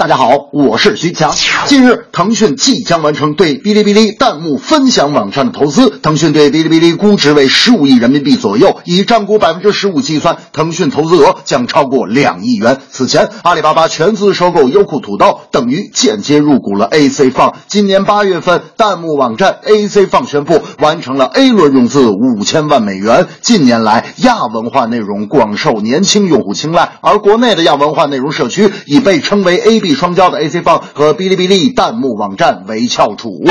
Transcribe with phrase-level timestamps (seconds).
[0.00, 1.34] 大家好，我是徐强。
[1.66, 5.90] 近日，腾讯即将完成对哔哩哔哩弹幕分享网站的投资。
[6.00, 12.78] 腾讯对哔哩哔哩估值为十五亿人民币左右，以占股百分之十五计算，腾讯投资额将超过两亿元。
[12.90, 17.56] 此前，阿里巴巴全资收购优酷土豆，等于间接入股了 AC 放。
[17.68, 23.26] 今年八月份，弹幕网站 AC 放宣布完成了 A 轮融资五千万美元。
[23.42, 29.89] 近年来，亚文化内容广受年轻用户青睐，而国内的亚文化内容社区已被称为 A B。
[29.94, 33.42] 双骄的 AC 棒和哔哩哔哩弹幕网站为翘楚。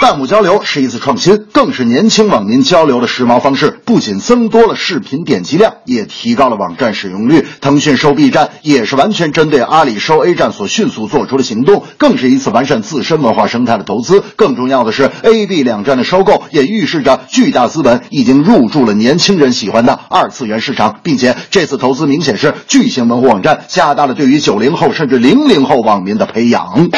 [0.00, 3.78] 弹幕交流是一次创新，更是年轻网民交流的时髦方式。
[3.84, 7.46] 不仅增多了视频点击量，也提高了网站使用率。
[7.60, 14.24] 腾讯收 B 站也是完全针对阿里收 A 站所迅速做出的行动，更是一次完善自身文化生态的投资。
[14.36, 26.88] 更重要的是，A、B 两站的收购也预示着巨大资本已经入驻了年轻人喜欢的二次元市场，并且这次投资明显是巨型门户网站加大了对于九零后甚至零零后网民的培养。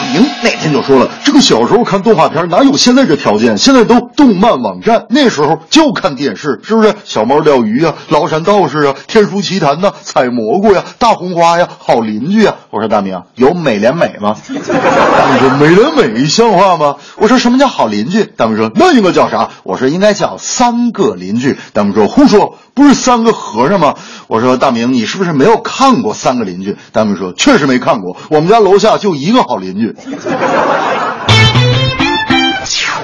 [0.00, 3.58] 大明那天就说了，这个小时候看动画片哪有现在这条件？
[3.58, 6.94] 现在都动漫网站，那时候就看电视，是不是？
[7.04, 12.54] 小猫钓鱼啊，崂山道士啊，天书奇谭呐，采蘑菇呀，大红花呀，好邻居呀。
[12.70, 14.36] 我说大明有美廉美吗？
[14.48, 16.96] 大明说美廉美像话吗？
[17.16, 18.24] 我说什么叫好邻居？
[18.24, 19.50] 大明说那应该叫啥？
[19.64, 21.58] 我说应该叫三个邻居。
[21.74, 23.94] 大明说胡说，不是三个和尚吗？
[24.28, 26.76] 我说大明你是不是没有看过三个邻居？
[26.92, 29.94] 大明说确实没看过，我们家楼下就一个好邻居。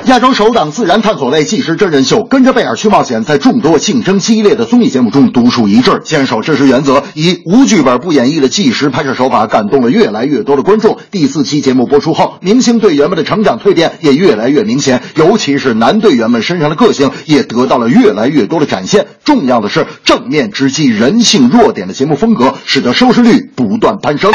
[0.07, 10.97] 亚洲首档自然探索类纪实真人秀《跟着贝尔去冒险》在众多竞争激烈的综艺节目中独树一帜，坚守真实原则，以无剧本不演绎的纪实拍摄手法，感动了越来越多的观众。
[11.11, 19.09] 第四期节目播出后，明星队员们的成长蜕变也越来越明显，尤其是男队员们身上的个性也得到了越来越多的展现。
[19.25, 24.31] 重要的是，正面直击人性弱点的节目风格，使得收视率不断攀升。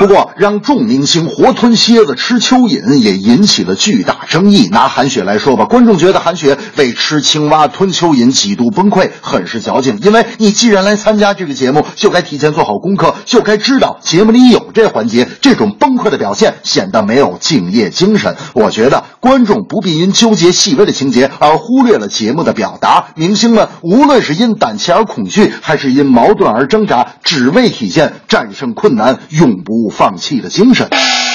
[0.00, 4.66] 不过，让众明星活吞蝎子吃蚯蚓也引起了巨大争议。
[4.68, 9.98] 拿韩雪来说吧，观众觉得韩雪为吃青蛙吞蚯蚓几度崩溃，很是矫情。
[10.02, 15.28] 因为你既然来参加这个节目，就该提前做好功课，就该知道节目里有这环节。
[15.42, 18.36] 这种崩溃的表现显得没有敬业精神。
[18.54, 23.08] 我觉得观众不必因纠结细微的情节而忽略了节目的表达。
[23.16, 29.89] 明星们无论是因胆怯而恐惧，还是因矛盾而挣扎，只为体现战胜困难、永不。
[29.90, 30.88] 放弃的精神，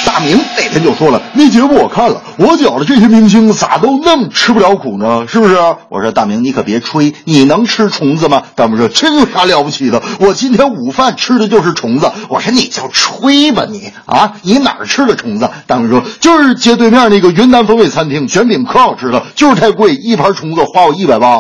[0.06, 5.26] 大明那天就说了，那节目我看了，我觉得这些明星咋都那么吃不了苦呢？
[5.28, 5.56] 是不是？
[5.90, 8.44] 我说大明，你可别吹，你能吃虫子吗？
[8.56, 10.02] 大明说，这有啥了不起的？
[10.20, 12.12] 我今天午饭吃的就是虫子。
[12.30, 15.50] 我说你就吹吧你啊，你哪儿吃的虫子？
[15.68, 21.38] 大明说，就是街对面那个云南风味餐厅，卷饼可好吃了，就是太贵，一盘虫子花我一百八。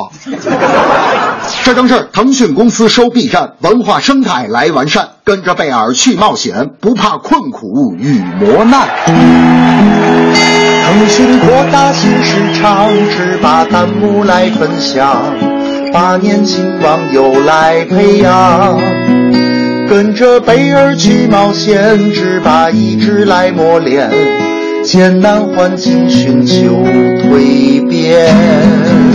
[1.66, 8.88] 这正是腾讯公司收 B 站，文化生态来完善，跟着贝尔去冒险，不怕困苦与磨难。
[10.86, 15.34] 腾讯扩大新市场，只把弹幕来分享，
[15.92, 18.80] 把年轻网友来培养。
[19.90, 24.12] 跟着贝尔去冒险，只把意志来磨练，
[24.84, 26.86] 艰难环境寻求
[27.24, 29.15] 蜕变。